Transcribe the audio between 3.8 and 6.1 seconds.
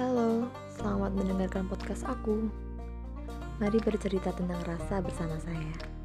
bercerita tentang rasa bersama saya.